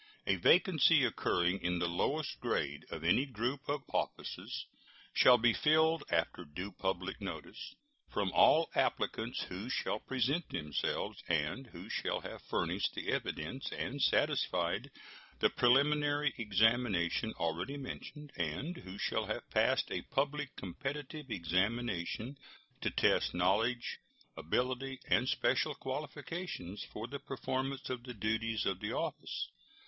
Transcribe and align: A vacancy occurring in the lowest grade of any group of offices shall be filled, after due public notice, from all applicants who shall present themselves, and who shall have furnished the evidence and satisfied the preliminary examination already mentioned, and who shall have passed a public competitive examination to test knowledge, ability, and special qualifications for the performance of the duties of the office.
A 0.25 0.37
vacancy 0.37 1.05
occurring 1.05 1.61
in 1.61 1.77
the 1.77 1.87
lowest 1.87 2.39
grade 2.39 2.87
of 2.89 3.03
any 3.03 3.23
group 3.23 3.69
of 3.69 3.83
offices 3.93 4.65
shall 5.13 5.37
be 5.37 5.53
filled, 5.53 6.03
after 6.09 6.43
due 6.43 6.71
public 6.71 7.21
notice, 7.21 7.75
from 8.09 8.31
all 8.31 8.71
applicants 8.73 9.43
who 9.43 9.69
shall 9.69 9.99
present 9.99 10.49
themselves, 10.49 11.21
and 11.27 11.67
who 11.67 11.87
shall 11.87 12.21
have 12.21 12.41
furnished 12.41 12.95
the 12.95 13.09
evidence 13.11 13.71
and 13.71 14.01
satisfied 14.01 14.89
the 15.37 15.51
preliminary 15.51 16.33
examination 16.35 17.31
already 17.33 17.77
mentioned, 17.77 18.31
and 18.35 18.77
who 18.77 18.97
shall 18.97 19.27
have 19.27 19.47
passed 19.51 19.91
a 19.91 20.01
public 20.01 20.55
competitive 20.55 21.29
examination 21.29 22.39
to 22.81 22.89
test 22.89 23.35
knowledge, 23.35 23.99
ability, 24.35 24.99
and 25.09 25.29
special 25.29 25.75
qualifications 25.75 26.83
for 26.91 27.05
the 27.05 27.19
performance 27.19 27.87
of 27.91 28.01
the 28.01 28.15
duties 28.15 28.65
of 28.65 28.79
the 28.79 28.91
office. 28.91 29.47